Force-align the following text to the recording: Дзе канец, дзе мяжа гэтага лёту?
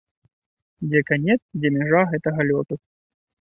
Дзе 0.93 1.01
канец, 1.09 1.35
дзе 1.59 1.67
мяжа 1.77 2.01
гэтага 2.15 2.41
лёту? 2.49 2.73